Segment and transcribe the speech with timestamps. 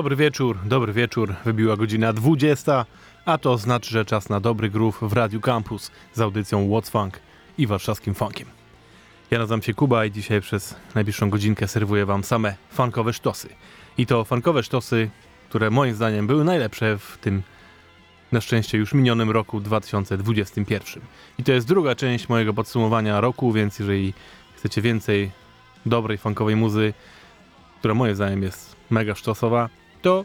[0.00, 1.34] Dobry wieczór, dobry wieczór.
[1.44, 2.86] Wybiła godzina 20,
[3.24, 7.20] a to znaczy, że czas na dobry groove w Radiu Campus z audycją What's Funk
[7.58, 8.48] i warszawskim funkiem.
[9.30, 13.48] Ja nazywam się Kuba i dzisiaj przez najbliższą godzinkę serwuję wam same funkowe sztosy.
[13.98, 15.10] I to funkowe sztosy,
[15.48, 17.42] które moim zdaniem były najlepsze w tym
[18.32, 21.02] na szczęście już minionym roku 2021.
[21.38, 24.14] I to jest druga część mojego podsumowania roku, więc jeżeli
[24.56, 25.30] chcecie więcej
[25.86, 26.94] dobrej funkowej muzy,
[27.78, 29.68] która moim zdaniem jest mega sztosowa,
[30.02, 30.24] to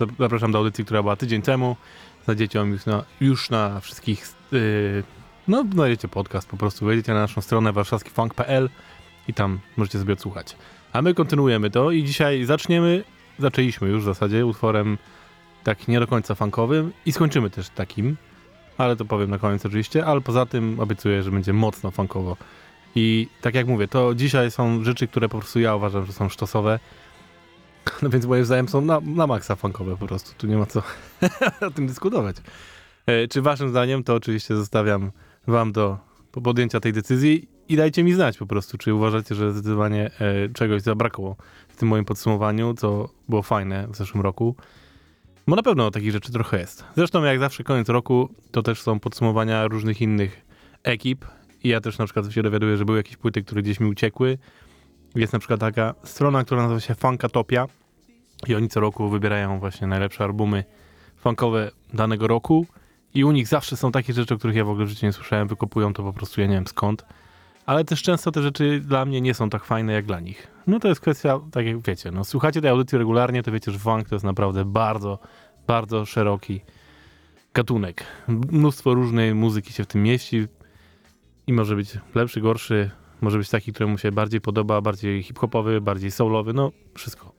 [0.00, 1.76] zap- zapraszam do audycji, która była tydzień temu.
[2.24, 5.04] Znajdziecie ją już na, już na wszystkich, yy,
[5.48, 8.70] no znajdziecie podcast po prostu, wejdziecie na naszą stronę warszawskifunk.pl
[9.28, 10.56] i tam możecie sobie odsłuchać.
[10.92, 13.04] A my kontynuujemy to i dzisiaj zaczniemy,
[13.38, 14.98] zaczęliśmy już w zasadzie utworem
[15.64, 18.16] tak nie do końca funkowym i skończymy też takim,
[18.78, 22.36] ale to powiem na koniec oczywiście, ale poza tym obiecuję, że będzie mocno funkowo.
[22.94, 26.28] I tak jak mówię, to dzisiaj są rzeczy, które po prostu ja uważam, że są
[26.28, 26.78] sztosowe.
[28.02, 30.32] No więc moim zdaniem są na, na maksa funkowe po prostu.
[30.38, 30.82] Tu nie ma co
[31.66, 32.36] o tym dyskutować.
[33.06, 35.10] E, czy waszym zdaniem, to oczywiście zostawiam
[35.46, 35.98] wam do
[36.42, 40.82] podjęcia tej decyzji i dajcie mi znać po prostu, czy uważacie, że zdecydowanie e, czegoś
[40.82, 41.36] zabrakło
[41.68, 44.56] w tym moim podsumowaniu, co było fajne w zeszłym roku.
[45.46, 46.84] Bo na pewno takich rzeczy trochę jest.
[46.96, 50.44] Zresztą jak zawsze koniec roku, to też są podsumowania różnych innych
[50.82, 51.24] ekip
[51.64, 54.38] i ja też na przykład się dowiaduję, że były jakieś płyty, które gdzieś mi uciekły.
[55.14, 57.66] Jest na przykład taka strona, która nazywa się Funkatopia
[58.46, 60.64] i oni co roku wybierają właśnie najlepsze albumy
[61.16, 62.66] funkowe danego roku
[63.14, 65.12] i u nich zawsze są takie rzeczy, o których ja w ogóle w życiu nie
[65.12, 67.04] słyszałem, wykopują to po prostu, ja nie wiem skąd.
[67.66, 70.46] Ale też często te rzeczy dla mnie nie są tak fajne jak dla nich.
[70.66, 73.78] No to jest kwestia, tak jak wiecie, no słuchacie tej audycji regularnie, to wiecie, że
[73.78, 75.18] funk to jest naprawdę bardzo,
[75.66, 76.60] bardzo szeroki
[77.54, 78.04] gatunek.
[78.28, 80.46] Mnóstwo różnej muzyki się w tym mieści
[81.46, 82.90] i może być lepszy, gorszy,
[83.22, 87.32] może być taki, któremu się bardziej podoba, bardziej hip-hopowy, bardziej soulowy, no wszystko.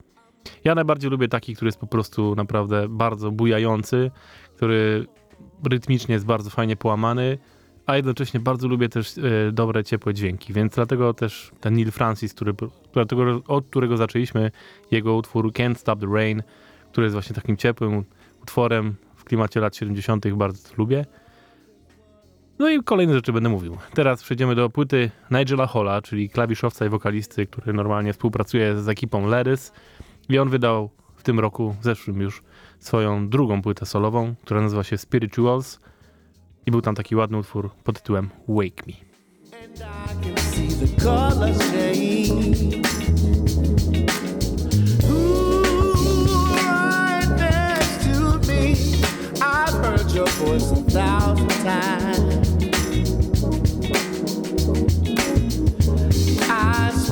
[0.64, 4.12] Ja najbardziej lubię taki, który jest po prostu naprawdę bardzo bujający,
[4.56, 5.06] który
[5.70, 7.38] rytmicznie jest bardzo fajnie połamany,
[7.86, 12.34] a jednocześnie bardzo lubię też e, dobre, ciepłe dźwięki, więc dlatego też ten Neil Francis,
[12.34, 12.54] który,
[12.94, 14.52] dlatego, od którego zaczęliśmy
[14.92, 16.44] jego utwór Can't Stop the Rain,
[16.92, 18.04] który jest właśnie takim ciepłym
[18.42, 20.34] utworem w klimacie lat 70.
[20.34, 21.06] bardzo lubię.
[22.64, 23.78] No i kolejne rzeczy będę mówił.
[23.94, 29.28] Teraz przejdziemy do płyty Nigela Holla, czyli klawiszowca i wokalisty, który normalnie współpracuje z ekipą
[29.28, 29.72] Ledys.
[30.30, 32.44] I on wydał w tym roku, w zeszłym już,
[32.80, 35.80] swoją drugą płytę solową, która nazywa się Spirituals.
[36.66, 38.94] I był tam taki ładny utwór pod tytułem Wake Me.
[48.48, 48.74] Me.
[49.42, 52.23] I've heard your voice a thousand times.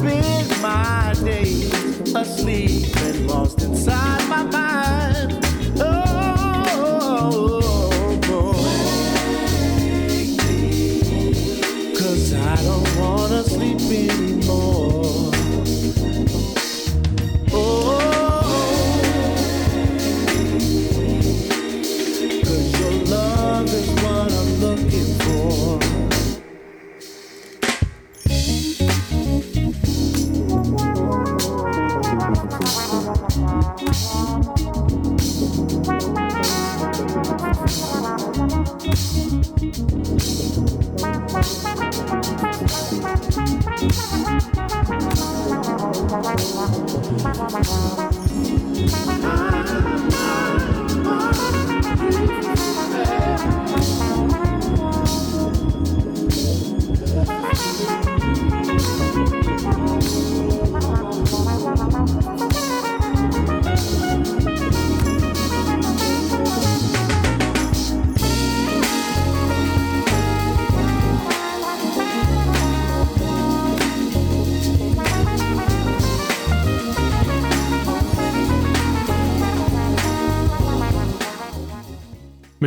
[0.02, 1.72] Spend my days
[2.16, 3.61] asleep and lost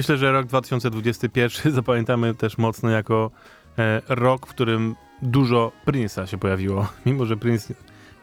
[0.05, 3.31] Myślę, że rok 2021 zapamiętamy też mocno jako
[3.79, 6.89] e, rok, w którym dużo Prince'a się pojawiło.
[7.07, 7.73] Mimo, że Prince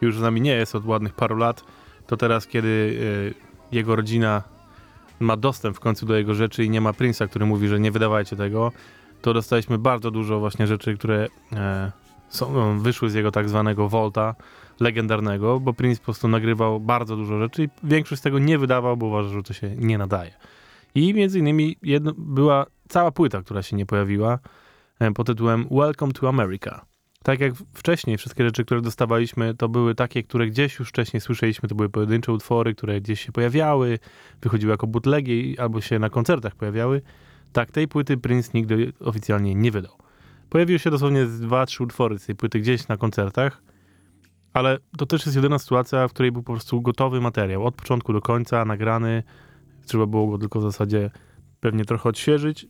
[0.02, 1.64] już z nami nie jest od ładnych paru lat,
[2.08, 3.00] to teraz, kiedy
[3.72, 4.44] e, jego rodzina
[5.20, 7.92] ma dostęp w końcu do jego rzeczy i nie ma Prince'a, który mówi, że nie
[7.92, 8.72] wydawajcie tego,
[9.22, 11.92] to dostaliśmy bardzo dużo właśnie rzeczy, które e,
[12.30, 14.36] są, no, wyszły z jego tak zwanego Volta
[14.80, 18.98] legendarnego, bo Prince po prostu nagrywał bardzo dużo rzeczy i większość z tego nie wydawał,
[18.98, 20.32] bo uważał, że to się nie nadaje.
[20.96, 24.40] I między innymi jedno, była cała płyta, która się nie pojawiła
[25.00, 26.86] e, pod tytułem Welcome to America.
[27.24, 31.70] Tak jak wcześniej, wszystkie rzeczy, które dostawaliśmy, to były takie, które gdzieś już wcześniej słyszeliśmy,
[31.70, 34.00] to były pojedyncze utwory, które gdzieś się pojawiały,
[34.42, 37.02] wychodziły jako bootlegi albo się na koncertach pojawiały.
[37.54, 39.98] Tak, tej płyty Prince nigdy oficjalnie nie wydał.
[40.50, 43.62] Pojawiły się dosłownie dwa, trzy utwory z tej płyty gdzieś na koncertach,
[44.54, 48.14] ale to też jest jedyna sytuacja, w której był po prostu gotowy materiał, od początku
[48.14, 49.24] do końca, nagrany,
[49.86, 51.12] Trzeba było go tylko w zasadzie
[51.60, 52.68] pewnie trochę odświeżyć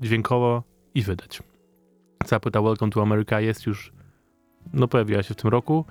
[0.00, 0.62] dźwiękowo
[0.94, 1.42] i wydać.
[2.24, 3.92] Cała płyta Welcome to America jest już,
[4.72, 5.84] no pojawiła się w tym roku.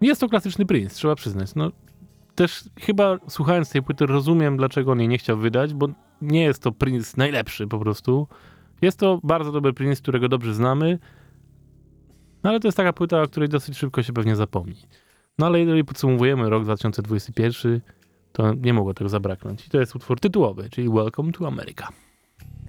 [0.00, 1.54] Jest to klasyczny Prince, trzeba przyznać.
[1.54, 1.72] No,
[2.34, 5.88] też chyba słuchając tej płyty rozumiem, dlaczego on jej nie chciał wydać, bo
[6.22, 8.28] nie jest to Prince najlepszy po prostu.
[8.82, 10.98] Jest to bardzo dobry Prince, którego dobrze znamy,
[12.44, 14.76] no ale to jest taka płyta, o której dosyć szybko się pewnie zapomni.
[15.38, 17.80] No ale jeżeli podsumowujemy rok 2021,
[18.36, 19.66] to nie mogło tego zabraknąć.
[19.66, 21.88] I to jest utwór tytułowy, czyli Welcome to America.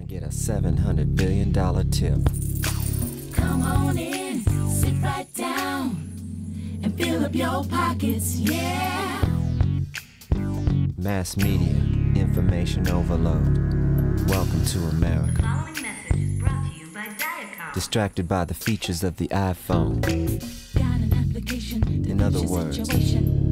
[0.00, 1.52] and get a $700 billion
[1.90, 2.30] tip.
[3.36, 5.96] Come on in, sit right down,
[6.84, 9.24] and fill up your pockets, yeah.
[10.98, 11.74] Mass media,
[12.14, 13.58] information overload.
[14.28, 15.42] Welcome to America.
[15.42, 17.74] following message is brought to you by Diacom.
[17.74, 23.47] Distracted by the features of the iPhone, Got an application to In other words, situation.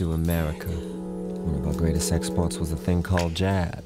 [0.00, 0.66] to America.
[0.66, 3.84] One of our greatest exports was a thing called jazz.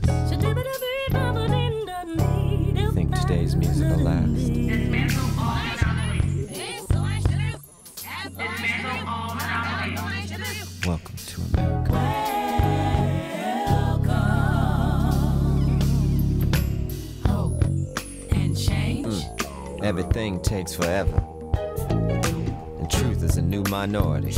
[2.94, 4.46] Think today's music will last.
[4.46, 6.56] Dismantle all monopolies.
[8.22, 10.30] Dismantle all monopolies.
[10.86, 11.98] Welcome to America.
[17.26, 17.64] Hope
[18.30, 19.24] and change.
[19.82, 21.20] Everything takes forever.
[21.90, 24.30] And truth is a new minority.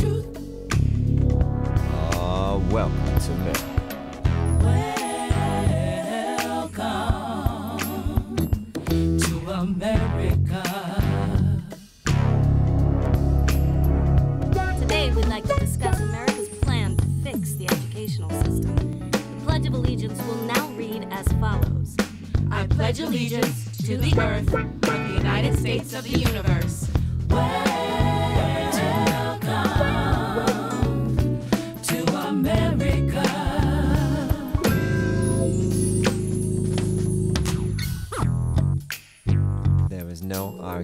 [2.77, 2.85] Truth.
[2.85, 3.76] Oh, welcome to America.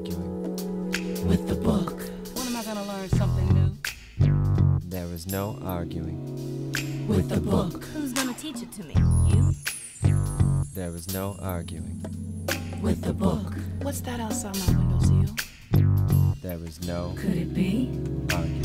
[0.04, 1.28] Arguing.
[1.28, 2.02] With the book.
[2.36, 4.80] When am I going to learn something new?
[4.90, 6.72] There is no arguing.
[7.08, 7.84] With the book.
[7.86, 8.96] Who's going to teach it to me?
[9.28, 9.54] You?
[10.74, 12.04] There is no arguing.
[12.82, 13.54] With the book.
[13.82, 15.36] What's that outside my windowsill?
[16.42, 17.90] There is no Could it be
[18.34, 18.63] arguing.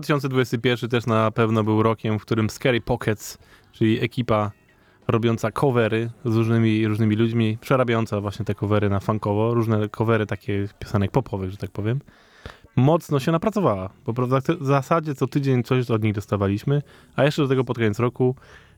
[0.00, 3.38] 2021 też na pewno był rokiem, w którym Scary Pockets,
[3.72, 4.50] czyli ekipa
[5.08, 10.68] robiąca covery z różnymi, różnymi ludźmi, przerabiająca właśnie te covery na funkowo, różne covery takie
[10.78, 12.00] piosenek popowych, że tak powiem,
[12.76, 13.90] mocno się napracowała.
[14.06, 14.26] Bo
[14.60, 16.82] w zasadzie co tydzień coś od nich dostawaliśmy,
[17.16, 18.34] a jeszcze do tego pod koniec roku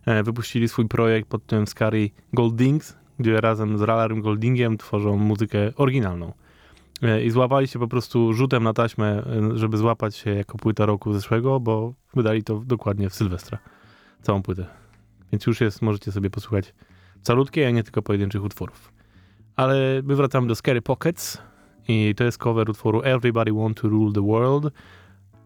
[0.07, 5.73] e, wypuścili swój projekt pod tytułem Scary Goldings, gdzie razem z Ralarem Goldingiem tworzą muzykę
[5.77, 6.33] oryginalną.
[7.03, 10.87] E, I złapali się po prostu rzutem na taśmę, e, żeby złapać się jako płyta
[10.87, 13.59] roku zeszłego, bo wydali to dokładnie w Sylwestra.
[14.23, 14.67] Całą płytę.
[15.33, 16.75] Więc już jest, możecie sobie posłuchać
[17.23, 18.93] calutkiej, a nie tylko pojedynczych utworów.
[19.57, 21.43] Ale my wracamy do Scary Pockets
[21.89, 24.73] i to jest cover utworu Everybody Want to Rule the World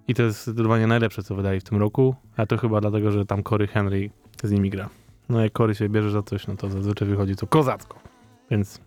[0.08, 3.26] i to jest zdecydowanie najlepsze, co wydali w tym roku, a to chyba dlatego, że
[3.26, 4.10] tam Cory Henry
[4.42, 4.88] z nimi gra.
[5.28, 7.98] No jak Cory się bierze za coś, no to zazwyczaj wychodzi to kozacko.
[8.50, 8.80] Więc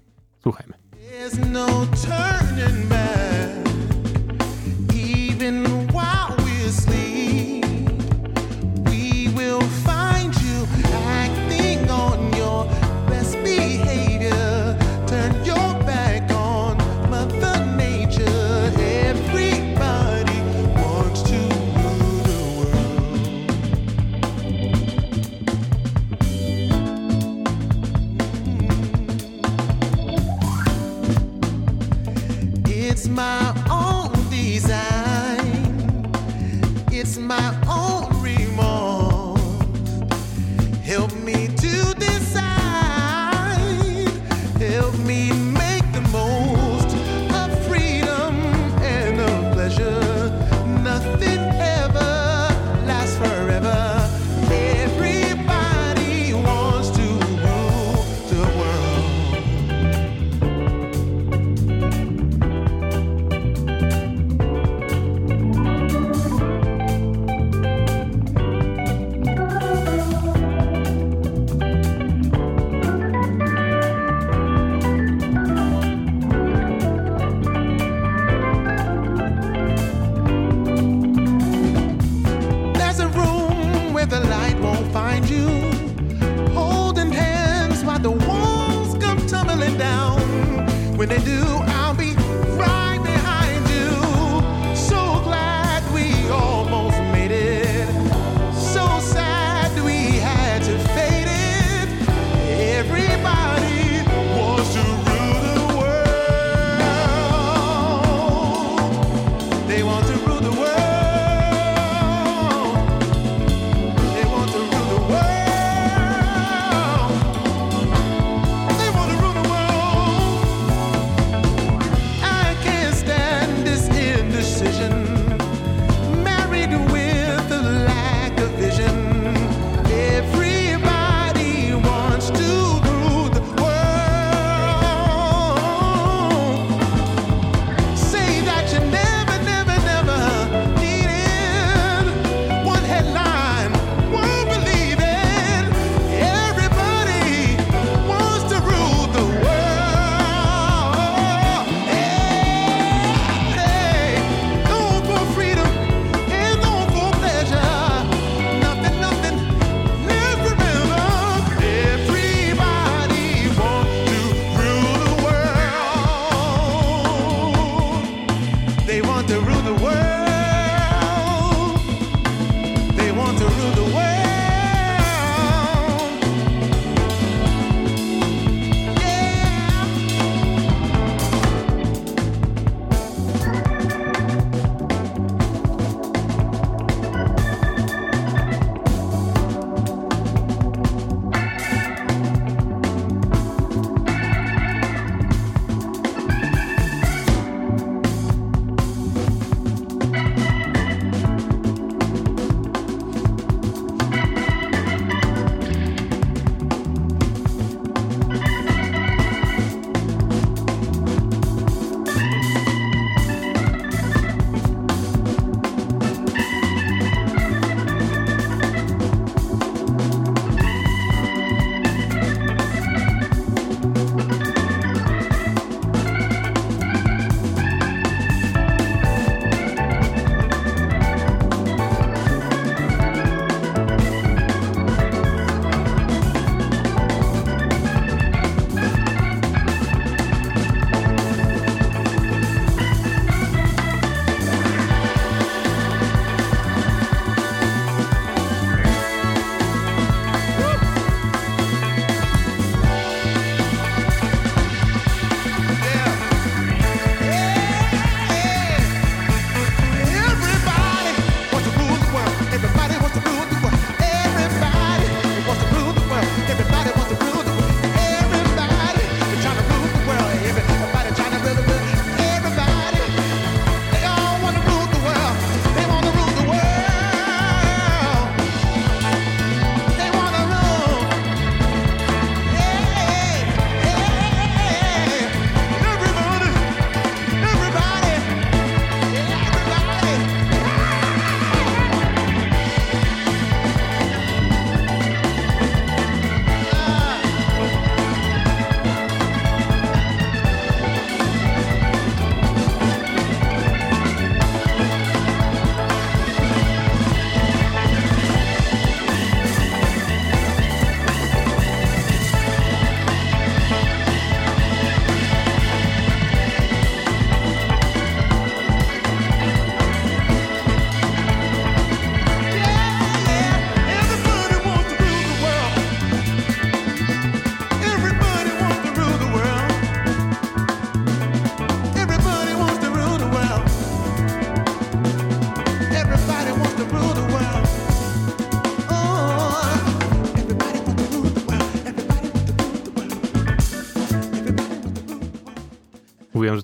[0.43, 0.73] słuchajmy.
[1.11, 1.67] There's no
[2.01, 3.24] turning back,
[33.15, 33.44] my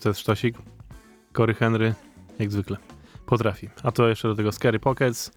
[0.02, 0.58] to jest sztosik.
[1.34, 1.94] Cory Henry,
[2.40, 2.78] jak zwykle,
[3.26, 3.70] potrafi.
[3.84, 5.32] A to jeszcze do tego Scary Pockets.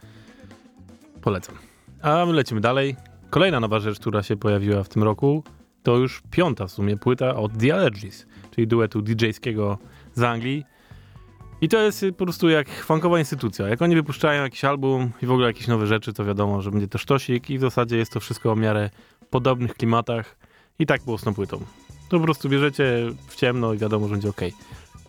[1.22, 1.54] Polecam.
[2.02, 2.96] A my lecimy dalej.
[3.30, 5.44] Kolejna nowa rzecz, która się pojawiła w tym roku,
[5.82, 9.78] to już piąta w sumie płyta od The Allergies, czyli duetu DJ-skiego
[10.14, 10.64] z Anglii.
[11.60, 13.68] I to jest po prostu jak funkowa instytucja.
[13.68, 16.88] Jak oni wypuszczają jakiś album i w ogóle jakieś nowe rzeczy, to wiadomo, że będzie
[16.88, 18.90] to sztosik i w zasadzie jest to wszystko o miarę
[19.30, 20.36] podobnych klimatach
[20.78, 21.60] i tak było z tą płytą.
[22.14, 24.40] Po prostu bierzecie w ciemno i wiadomo, że będzie ok.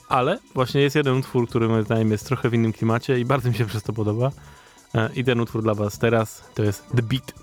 [0.09, 3.49] Ale właśnie jest jeden utwór, który moim zdaniem jest trochę w innym klimacie i bardzo
[3.49, 4.31] mi się przez to podoba.
[4.95, 7.33] E, I ten utwór dla was teraz to jest The Beat.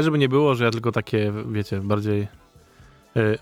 [0.00, 2.28] Ale żeby nie było, że ja tylko takie, wiecie, bardziej
[3.16, 3.38] y,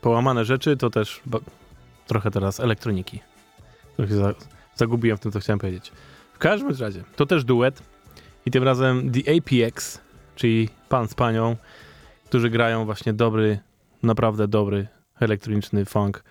[0.00, 1.20] połamane rzeczy, to też
[2.06, 3.20] trochę teraz elektroniki.
[3.96, 4.34] Trochę za,
[4.74, 5.92] zagubiłem w tym, co chciałem powiedzieć.
[6.32, 7.82] W każdym razie, to też duet
[8.46, 10.00] i tym razem The APX,
[10.34, 11.56] czyli pan z panią,
[12.24, 13.58] którzy grają właśnie dobry,
[14.02, 14.86] naprawdę dobry
[15.20, 16.24] elektroniczny funk,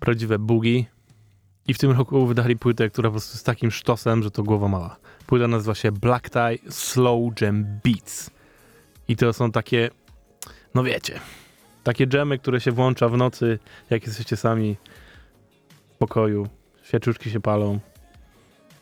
[0.00, 0.84] prawdziwe boogie.
[1.68, 4.68] I w tym roku wydali płytę, która po prostu jest takim sztosem, że to głowa
[4.68, 4.96] mała.
[5.26, 8.30] Płyta nazywa się Black Tie Slow Jam Beats.
[9.12, 9.90] I to są takie,
[10.74, 11.20] no wiecie,
[11.84, 13.58] takie dżemy, które się włącza w nocy,
[13.90, 14.76] jak jesteście sami
[15.94, 16.48] w pokoju,
[16.82, 17.78] świeczuszki się palą.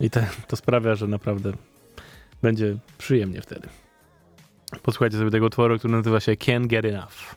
[0.00, 1.52] I te, to sprawia, że naprawdę
[2.42, 3.68] będzie przyjemnie wtedy.
[4.82, 7.34] Posłuchajcie sobie tego utworu, który nazywa się Can't Get Enough.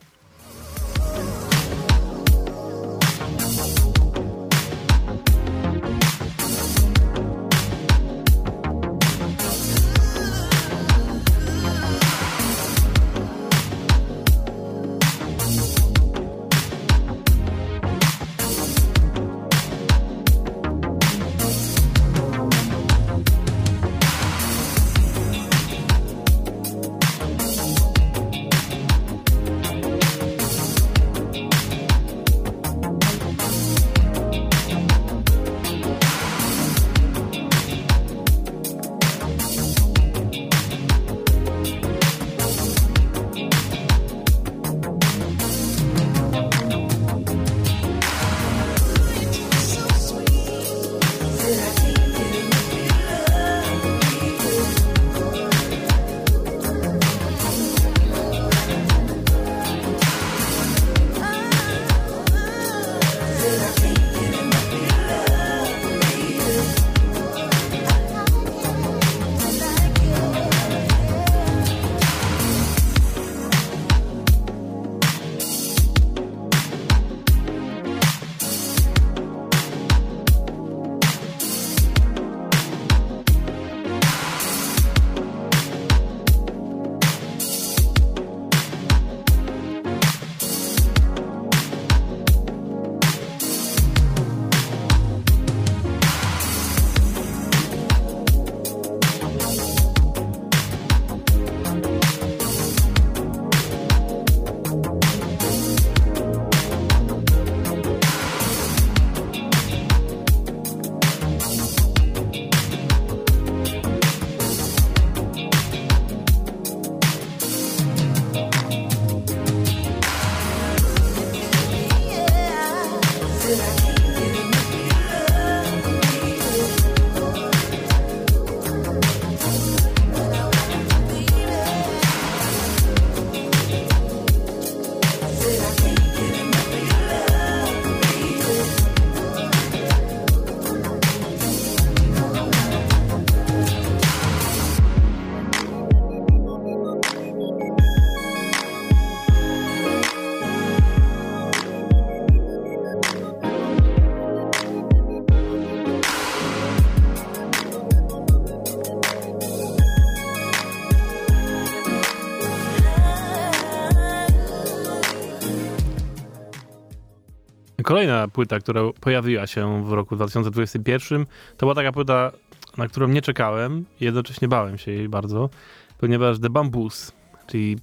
[167.83, 171.25] Kolejna płyta, która pojawiła się w roku 2021,
[171.57, 172.31] to była taka płyta,
[172.77, 175.49] na którą nie czekałem jednocześnie bałem się jej bardzo,
[175.97, 177.11] ponieważ The Bamboos,
[177.47, 177.75] czyli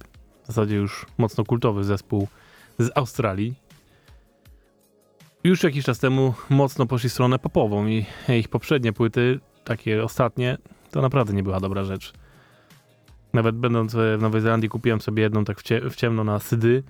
[0.43, 2.27] w zasadzie już mocno kultowy zespół
[2.79, 3.55] z Australii,
[5.43, 10.57] już jakiś czas temu mocno poszli w stronę popową i ich poprzednie płyty, takie ostatnie,
[10.91, 12.13] to naprawdę nie była dobra rzecz.
[13.33, 16.83] Nawet będąc w Nowej Zelandii kupiłem sobie jedną tak w, w ciemno na sydy,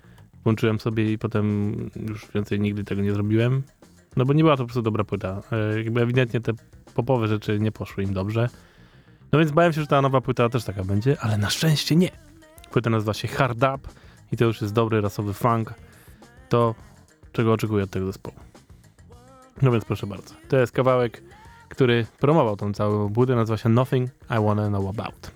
[0.44, 1.76] włączyłem sobie i potem
[2.10, 3.64] już więcej nigdy tego nie zrobiłem.
[4.18, 5.42] No bo nie była to po prostu dobra płyta.
[5.52, 6.54] E, jakby ewidentnie te
[6.96, 8.50] popowe rzeczy nie poszły im dobrze.
[9.32, 12.10] No więc bałem się, że ta nowa płyta też taka będzie, ale na szczęście nie.
[12.72, 13.80] Płyta nazywa się Hard Up
[14.32, 15.74] i to już jest dobry rasowy funk.
[16.50, 16.76] To,
[17.32, 18.36] czego oczekuję od tego zespołu.
[19.62, 20.36] No więc proszę bardzo.
[20.50, 21.24] To jest kawałek,
[21.70, 25.32] który promował tą całą budę, nazywa się Nothing I Wanna Know About.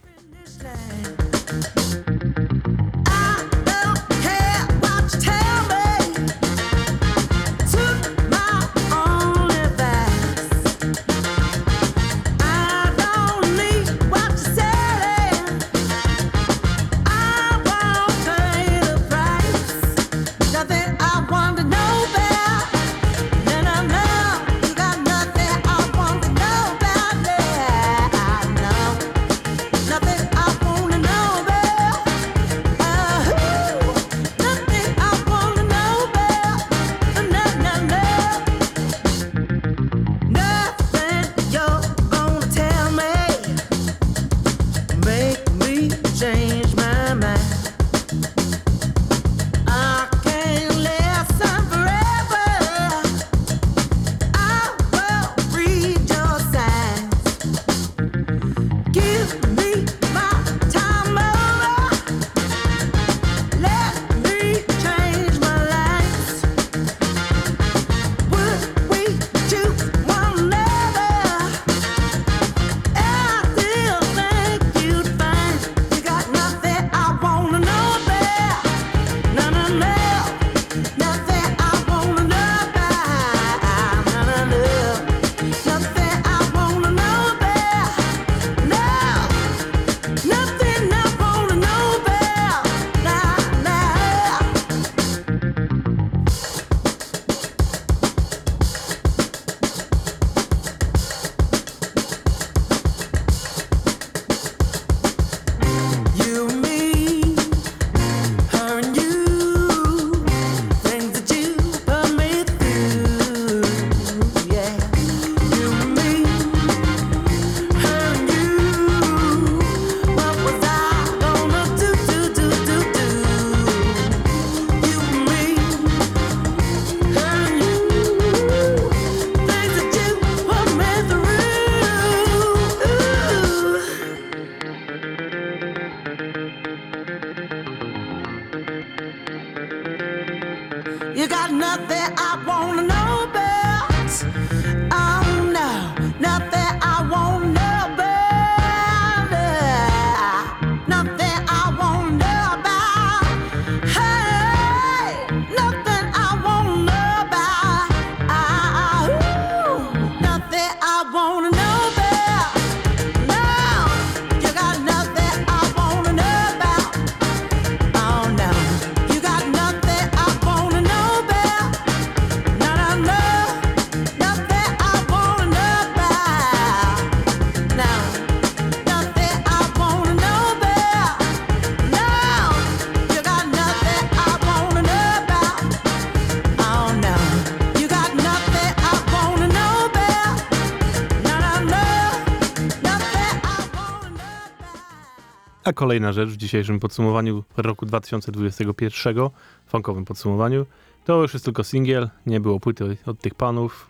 [195.75, 199.29] Kolejna rzecz w dzisiejszym podsumowaniu roku 2021,
[199.67, 200.65] funkowym podsumowaniu,
[201.05, 203.89] to już jest tylko singiel, nie było płyty od tych panów.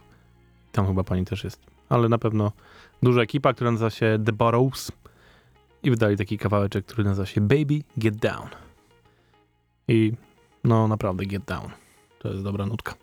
[0.71, 2.51] Tam chyba pani też jest, ale na pewno
[3.03, 4.91] duża ekipa, która nazywa się The Burrows
[5.83, 8.49] i wydali taki kawałeczek, który nazywa się Baby Get Down.
[9.87, 10.13] I
[10.63, 11.69] no naprawdę Get Down.
[12.19, 12.93] To jest dobra nutka.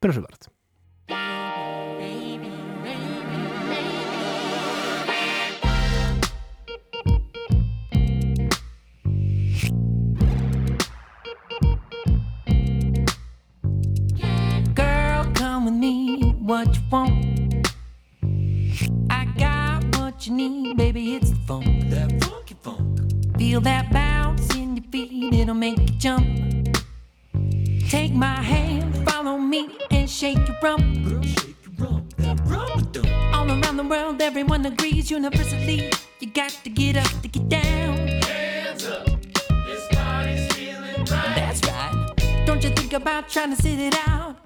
[0.00, 0.55] Proszę bardzo.
[16.46, 17.74] What you want?
[19.10, 21.16] I got what you need, baby.
[21.16, 21.90] It's the funk.
[21.90, 23.36] That funky funk.
[23.36, 26.24] Feel that bounce in your feet, it'll make you jump.
[27.88, 30.84] Take my hand, follow me, and shake your rump.
[33.34, 35.90] All around the world, everyone agrees universally.
[36.20, 38.06] You got to get up to get down.
[38.06, 39.06] Hands up,
[39.66, 41.34] this body's feeling right.
[41.34, 42.44] That's right.
[42.46, 44.45] Don't you think about trying to sit it out?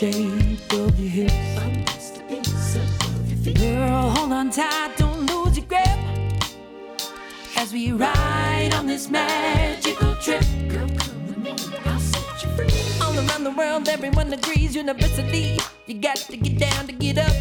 [0.00, 2.18] hands trace the shape of your hips.
[3.58, 5.88] Girl, hold on tight, don't lose your grip.
[7.56, 10.44] As we ride on this magical trip.
[10.68, 11.54] Girl, come with me,
[11.84, 12.68] I'll set you free.
[13.02, 15.58] All around the world, everyone agrees universally.
[15.86, 17.35] You got to get down to get up.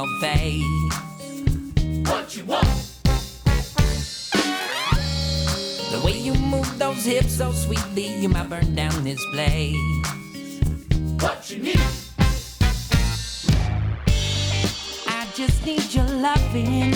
[0.00, 0.64] Your face.
[2.08, 2.68] What you want?
[5.90, 9.76] The way you move those hips so sweetly, you might burn down this place.
[11.20, 11.80] What you need?
[15.06, 16.94] I just need your loving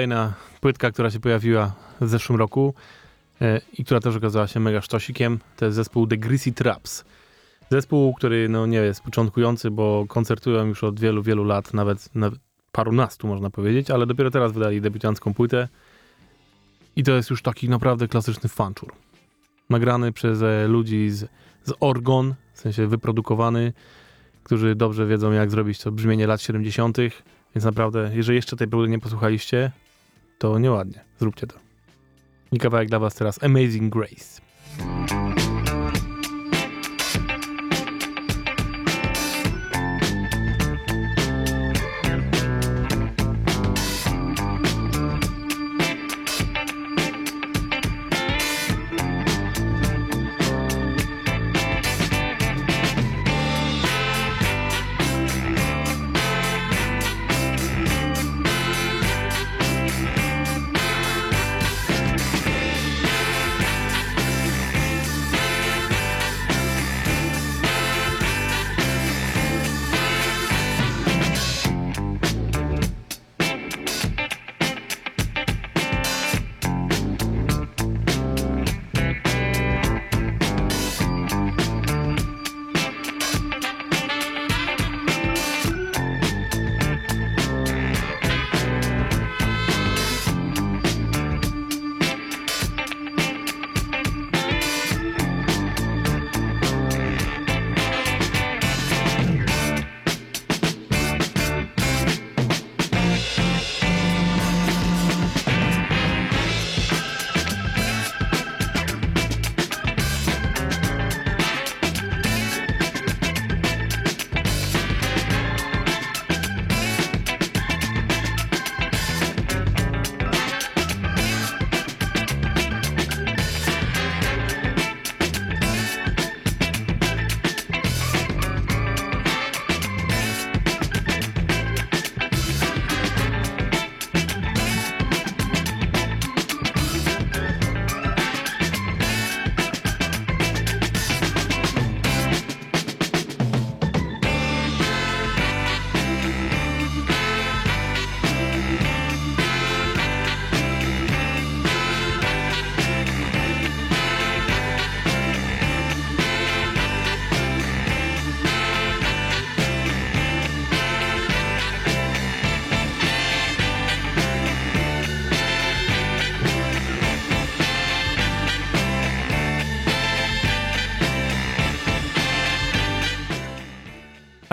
[0.00, 2.74] kolejna płytka, która się pojawiła w zeszłym roku
[3.40, 7.04] e, i która też okazała się mega sztosikiem, to jest zespół The Greasy Traps.
[7.70, 12.40] Zespół, który no, nie jest początkujący, bo koncertują już od wielu, wielu lat, nawet, nawet
[12.72, 15.68] parunastu można powiedzieć, ale dopiero teraz wydali debiutancką płytę
[16.96, 18.92] i to jest już taki naprawdę klasyczny fanczur.
[19.70, 21.28] Nagrany przez e, ludzi z,
[21.64, 23.72] z Orgon, w sensie wyprodukowany,
[24.44, 26.98] którzy dobrze wiedzą jak zrobić to brzmienie lat 70.,
[27.54, 29.72] więc naprawdę, jeżeli jeszcze tej płyty nie posłuchaliście,
[30.40, 31.04] to nieładnie.
[31.18, 31.56] Zróbcie to.
[32.52, 34.40] I kawałek dla was teraz Amazing Grace.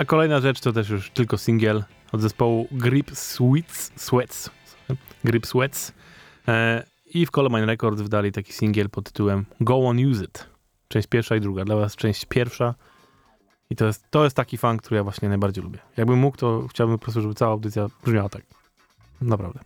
[0.08, 4.50] Kolejna rzecz to też już tylko singiel od zespołu Grip Sweets, Sweats.
[5.24, 5.92] Grip Sweats.
[6.48, 10.46] E, I w Colemine Records wydali taki singiel pod tytułem Go On Use It.
[10.88, 11.64] Część pierwsza i druga.
[11.64, 12.74] Dla was część pierwsza.
[13.70, 15.78] I to jest, to jest taki fan, który ja właśnie najbardziej lubię.
[15.96, 18.42] Jakbym mógł, to chciałbym po prostu, żeby cała audycja brzmiała tak.
[19.20, 19.60] Naprawdę.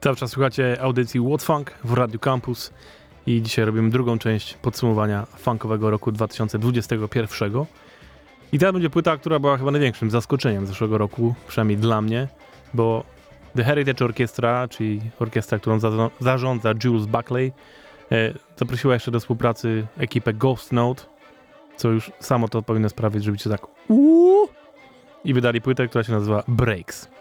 [0.00, 2.72] Cały czas słuchacie audycji What Funk w Radio Campus
[3.26, 7.52] i dzisiaj robimy drugą część podsumowania funkowego roku 2021.
[8.52, 12.28] I teraz będzie płyta, która była chyba największym zaskoczeniem zeszłego roku, przynajmniej dla mnie,
[12.74, 13.04] bo
[13.56, 17.52] The Heritage Orchestra, czyli orkiestra, którą za zarządza Jules Buckley,
[18.12, 21.02] e, zaprosiła jeszcze do współpracy ekipę Ghost Note,
[21.76, 24.48] co już samo to powinno sprawić, żeby cię tak uuu,
[25.24, 27.17] i wydali płytę, która się nazywa Breaks.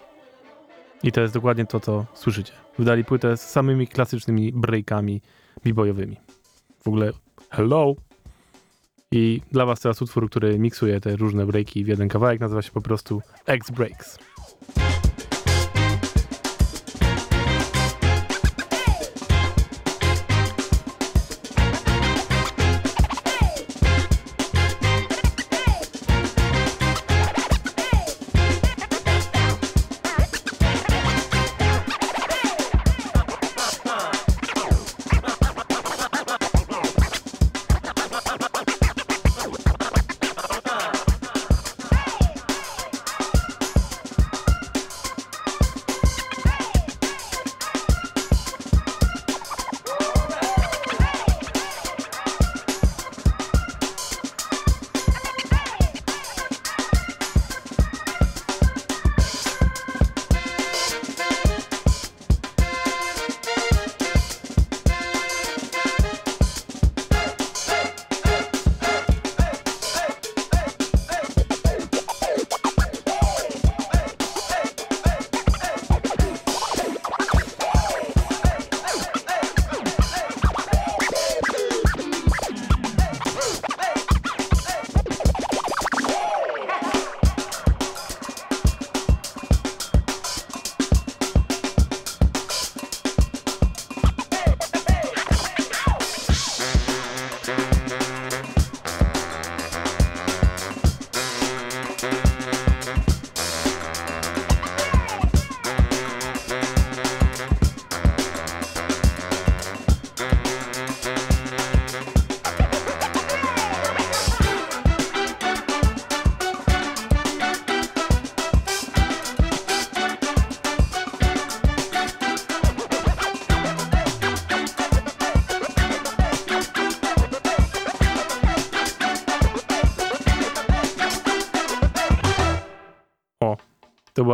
[1.04, 2.54] I to jest dokładnie to, co słyszycie.
[2.80, 5.22] Wydali płytę z samymi klasycznymi breakami
[5.64, 6.18] b-boyowymi.
[6.80, 7.12] W ogóle
[7.50, 7.96] hello!
[9.12, 12.72] I dla was teraz utwór, który miksuje te różne breaki w jeden kawałek, nazywa się
[12.72, 13.72] po prostu X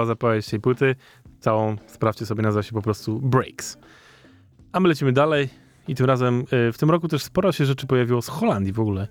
[0.06, 0.96] Zapowiedź tej płyty.
[1.40, 3.78] Całą, sprawdźcie sobie, nazywa się po prostu Breaks.
[4.72, 5.50] A my lecimy dalej
[5.88, 8.80] i tym razem e, w tym roku też sporo się rzeczy pojawiło z Holandii w
[8.80, 9.08] ogóle.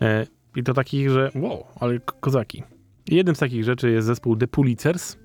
[0.00, 0.26] E,
[0.56, 2.62] I to takich, że wow, ale ko- kozaki.
[3.10, 5.16] I jednym z takich rzeczy jest zespół The Pulitzers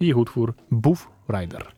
[0.00, 1.75] i ich utwór Buff Rider.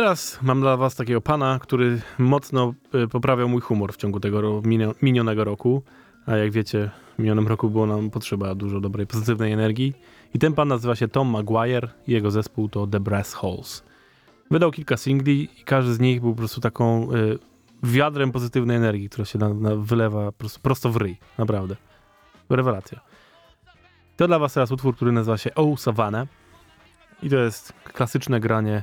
[0.00, 4.62] Teraz mam dla was takiego pana, który mocno y, poprawiał mój humor w ciągu tego
[5.02, 5.82] minionego roku.
[6.26, 9.94] A jak wiecie, w minionym roku było nam potrzeba dużo dobrej, pozytywnej energii.
[10.34, 13.84] I ten pan nazywa się Tom Maguire i jego zespół to The Brass Holes.
[14.50, 17.38] Wydał kilka singli i każdy z nich był po prostu taką y,
[17.82, 21.16] wiadrem pozytywnej energii, która się na, na wylewa prosto, prosto w ryj.
[21.38, 21.76] Naprawdę.
[22.50, 23.00] Rewelacja.
[24.16, 26.28] To dla was teraz utwór, który nazywa się Oh Savannah.
[27.22, 28.82] I to jest klasyczne granie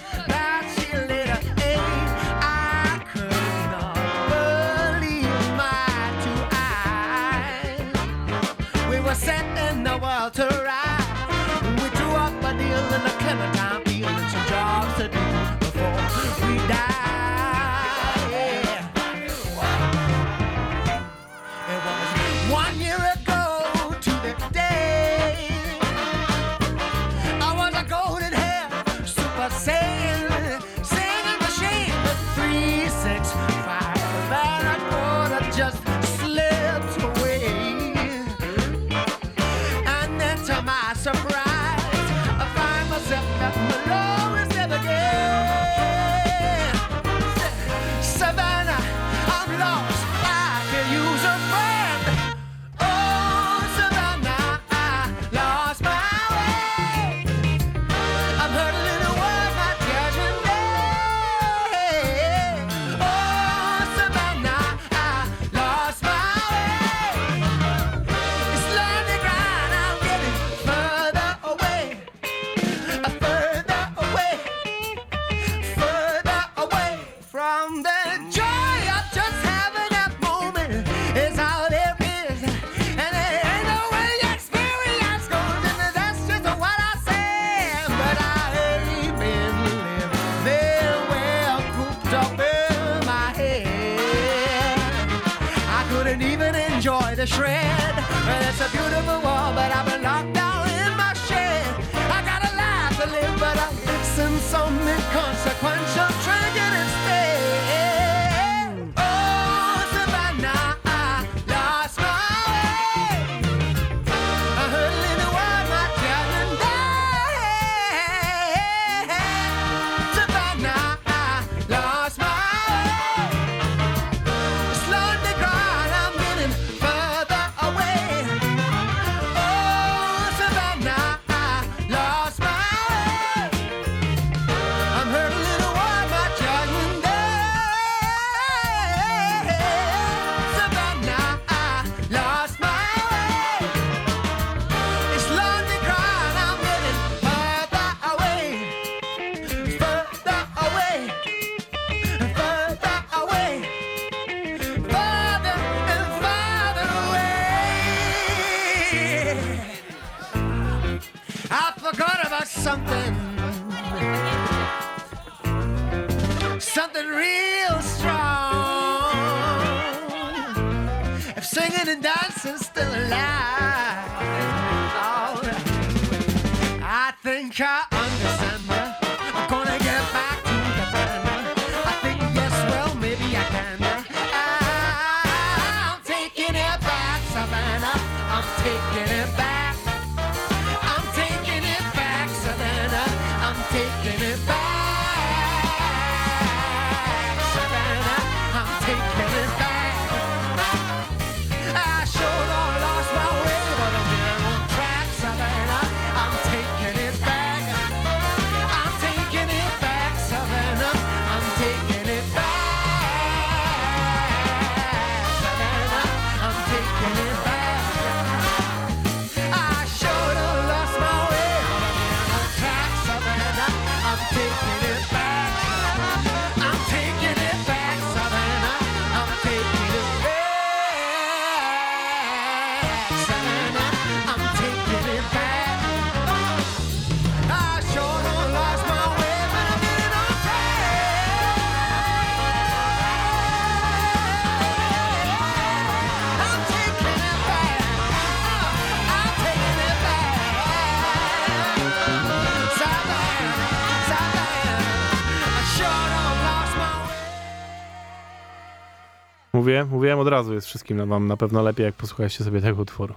[259.61, 262.81] Mówię, mówiłem od razu, jest wszystkim no, wam na pewno lepiej, jak posłuchacie sobie tego
[262.81, 263.15] utworu.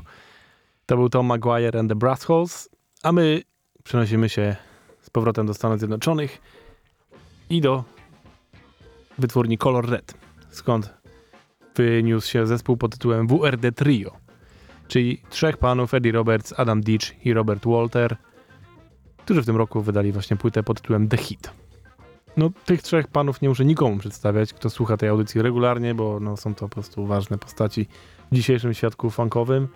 [0.86, 2.68] To był Tom Maguire and the Brass Holes,
[3.02, 3.42] a my
[3.84, 4.56] przenosimy się
[5.00, 6.40] z powrotem do Stanów Zjednoczonych
[7.50, 7.84] i do
[9.18, 10.14] wytwórni Color Red,
[10.50, 10.94] skąd
[11.74, 14.16] wyniósł się zespół pod tytułem WRD Trio,
[14.88, 18.16] czyli trzech panów, Eddie Roberts, Adam Ditch i Robert Walter,
[19.16, 21.63] którzy w tym roku wydali właśnie płytę pod tytułem The Hit.
[22.36, 26.36] No, tych trzech panów nie muszę nikomu przedstawiać, kto słucha tej audycji regularnie, bo no,
[26.36, 27.86] są to po prostu ważne postaci
[28.32, 29.68] w dzisiejszym świadku funkowym.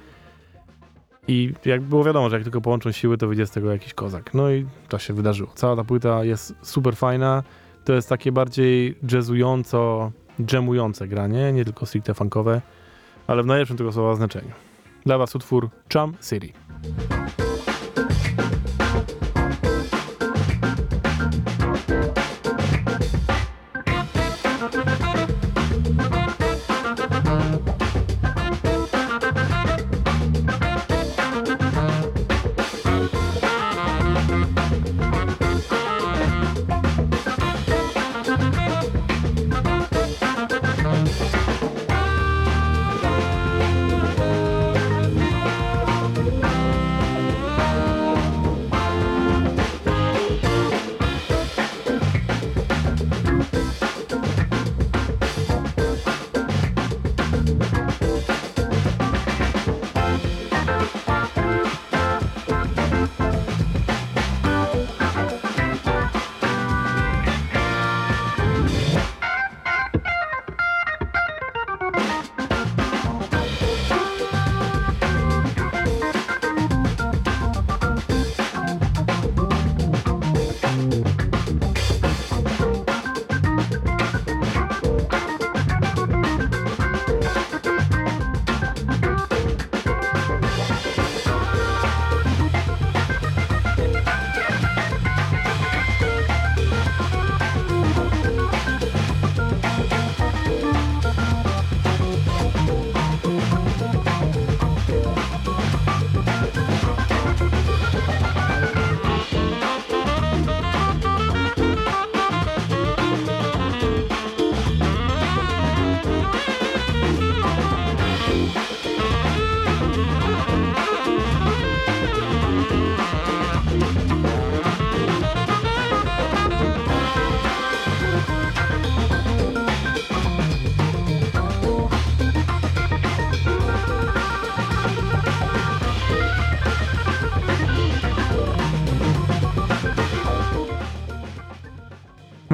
[1.28, 4.34] I jak było wiadomo, że jak tylko połączą siły, to wyjdzie z tego jakiś kozak.
[4.34, 5.50] No i to się wydarzyło.
[5.54, 7.42] Cała ta płyta jest super fajna.
[7.84, 10.12] To jest takie bardziej jazzująco,
[10.52, 12.62] jamujące granie, nie tylko stricte funkowe,
[13.26, 14.50] ale w najlepszym tego słowa znaczeniu.
[15.06, 16.52] Dla was utwór Chum City.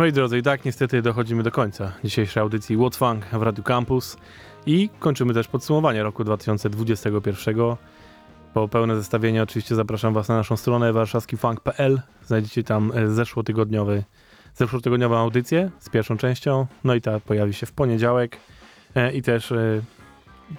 [0.04, 4.16] Moi drodzy, i tak niestety dochodzimy do końca dzisiejszej audycji What Funk w Radio Campus
[4.66, 7.56] i kończymy też podsumowanie roku 2021.
[8.54, 12.00] Po pełne zestawienie oczywiście zapraszam Was na naszą stronę warszawskifunk.pl.
[12.26, 14.04] Znajdziecie tam e, zeszłotygodniowy,
[14.54, 16.66] zeszłotygodniową audycję z pierwszą częścią.
[16.84, 18.36] No i ta pojawi się w poniedziałek.
[18.94, 19.82] E, I też e,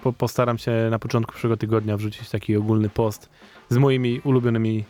[0.02, 3.30] po, postaram się na początku przyszłego tygodnia wrzucić taki ogólny post
[3.68, 4.84] z moimi ulubionymi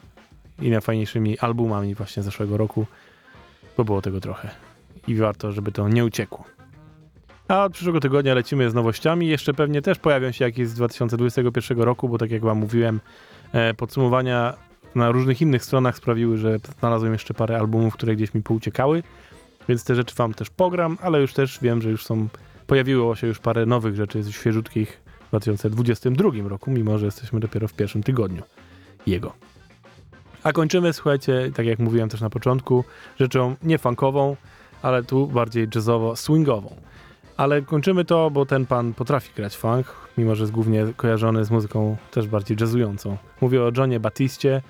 [0.62, 2.86] i najfajniejszymi albumami właśnie zeszłego roku,
[3.77, 4.51] bo było tego trochę.
[5.09, 6.45] I warto, żeby to nie uciekło.
[7.49, 9.29] A od przyszłego tygodnia lecimy z nowościami.
[9.29, 13.01] Jeszcze pewnie też pojawią się jakieś z 2021 roku, bo tak jak wam mówiłem,
[13.53, 14.55] e, podsumowania
[14.95, 19.03] na różnych innych stronach sprawiły, że znalazłem jeszcze parę albumów, które gdzieś mi pouciekały,
[19.68, 22.29] więc te rzeczy wam też pogram, ale już też wiem, że już są,
[22.66, 27.72] pojawiło się już parę nowych rzeczy świeżutkich w 2022 roku, mimo że jesteśmy dopiero w
[27.72, 28.43] pierwszym tygodniu
[29.07, 29.33] jego.
[30.47, 32.84] A kończymy, słuchajcie, tak jak mówiłem też na początku,
[33.20, 34.36] rzeczą nie funkową,
[34.82, 36.74] ale tu bardziej jazzowo-swingową.
[37.36, 39.86] Ale kończymy to, bo ten pan potrafi grać funk,
[40.18, 43.16] mimo że jest głównie kojarzony z muzyką też bardziej jazzującą.
[43.40, 44.62] Mówię o Johnie Battistie,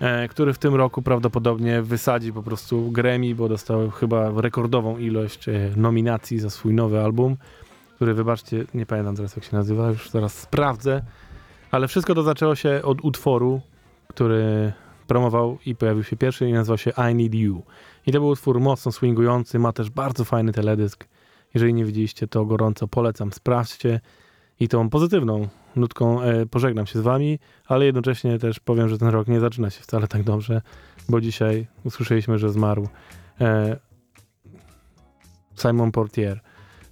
[0.00, 5.48] e, który w tym roku prawdopodobnie wysadzi po prostu Grammy, bo dostał chyba rekordową ilość
[5.48, 7.36] e, nominacji za swój nowy album,
[7.94, 11.02] który wybaczcie, nie pamiętam teraz jak się nazywa, już zaraz sprawdzę,
[11.70, 13.60] ale wszystko to zaczęło się od utworu,
[14.08, 14.72] który
[15.06, 17.62] promował i pojawił się pierwszy i nazywał się I Need You.
[18.06, 21.08] I to był utwór mocno swingujący, ma też bardzo fajny teledysk.
[21.54, 24.00] Jeżeli nie widzieliście, to gorąco polecam, sprawdźcie.
[24.60, 29.08] I tą pozytywną nutką e, pożegnam się z wami, ale jednocześnie też powiem, że ten
[29.08, 30.62] rok nie zaczyna się wcale tak dobrze,
[31.08, 32.88] bo dzisiaj usłyszeliśmy, że zmarł
[33.40, 33.76] e,
[35.56, 36.40] Simon Portier,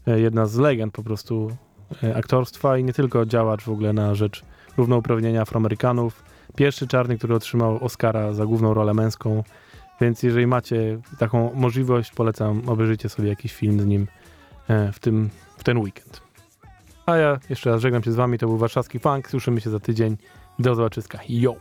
[0.07, 1.57] e, jedna z legend po prostu
[2.03, 4.45] e, aktorstwa i nie tylko działacz w ogóle na rzecz
[4.77, 6.23] równouprawnienia Afroamerykanów.
[6.57, 9.43] Pierwszy czarny, który otrzymał Oscara za główną rolę męską,
[10.01, 14.07] więc jeżeli macie taką możliwość, polecam, obejrzyjcie sobie jakiś film z nim
[14.69, 16.23] e, w, tym, w ten weekend.
[17.07, 19.81] A ja jeszcze raz żegnam się z wami, to był Warszawski Funk, słyszymy się za
[19.81, 20.17] tydzień.
[20.59, 21.19] Do zobaczyska.
[21.29, 21.55] Yo!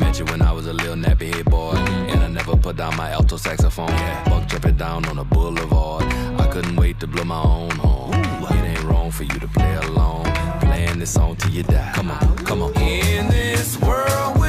[0.00, 1.76] Met you when I was a little nappy head boy,
[2.12, 3.94] and I never put down my alto saxophone.
[4.24, 6.04] Buck jumping down on a boulevard.
[6.40, 8.11] I couldn't wait to blow my own horn.
[8.50, 10.24] It ain't wrong for you to play along,
[10.60, 11.92] playing this song till you die.
[11.94, 12.72] Come on, come on.
[12.76, 14.41] In this world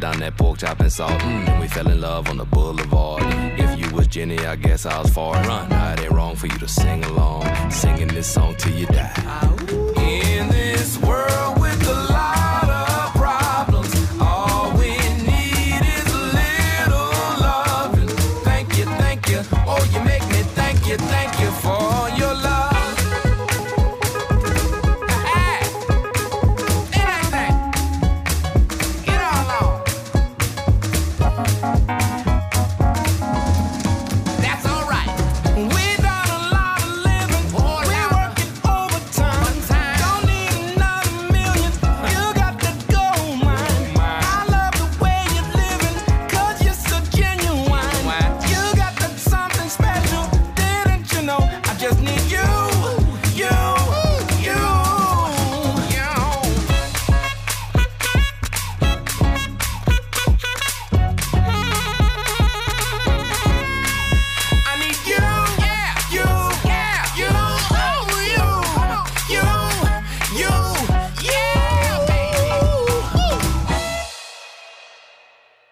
[0.00, 1.12] down that pork chop and salt.
[1.12, 3.22] Mm, and we fell in love on the boulevard.
[3.58, 5.34] If you was Jenny, I guess I was far.
[5.44, 5.68] Run.
[5.68, 7.70] Now it ain't wrong for you to sing along.
[7.70, 9.59] Singing this song till you die.